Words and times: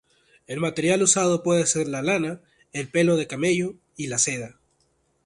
El 0.47 0.59
material 0.59 1.03
usado 1.03 1.43
puede 1.43 1.67
ser 1.67 1.87
la 1.87 2.01
lana, 2.01 2.41
el 2.73 2.87
pelo 2.89 3.17
de 3.17 3.27
camello 3.27 3.75
y 3.95 4.07
la 4.07 4.17
seda. 4.17 4.57